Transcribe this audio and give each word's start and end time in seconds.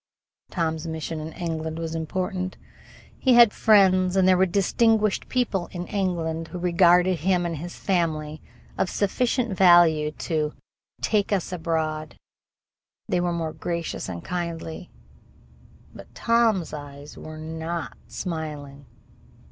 Tom's 0.49 0.87
mission 0.87 1.19
in 1.19 1.31
England 1.33 1.77
was 1.77 1.93
important. 1.93 2.57
He 3.19 3.35
had 3.35 3.53
friends, 3.53 4.15
and 4.15 4.27
there 4.27 4.35
were 4.35 4.47
distinguished 4.47 5.29
people 5.29 5.69
in 5.71 5.85
England 5.85 6.47
who 6.47 6.57
regarded 6.57 7.19
him 7.19 7.45
and 7.45 7.57
his 7.57 7.75
family 7.77 8.41
of 8.79 8.89
sufficient 8.89 9.55
value 9.55 10.09
to 10.09 10.53
"take 11.01 11.31
us 11.31 11.51
aboard." 11.53 12.15
They 13.07 13.21
were 13.21 13.31
most 13.31 13.59
gracious 13.59 14.09
and 14.09 14.23
kindly. 14.25 14.89
But 15.93 16.15
Tom's 16.15 16.73
eyes 16.73 17.15
were 17.15 17.37
not 17.37 17.95
smiling. 18.07 18.87